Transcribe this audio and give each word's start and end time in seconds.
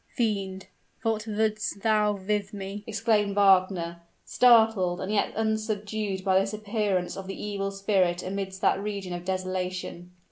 "Fiend! 0.07 0.65
what 1.03 1.27
wouldst 1.27 1.81
thou 1.83 2.13
with 2.13 2.55
me?" 2.55 2.83
exclaimed 2.87 3.35
Wagner, 3.35 4.01
startled 4.25 4.99
and 4.99 5.11
yet 5.11 5.31
unsubdued 5.35 6.25
by 6.25 6.39
this 6.39 6.55
appearance 6.55 7.15
of 7.15 7.27
the 7.27 7.39
evil 7.39 7.69
spirit 7.69 8.23
amidst 8.23 8.61
that 8.61 8.81
region 8.81 9.13
of 9.13 9.23
desolation. 9.25 10.09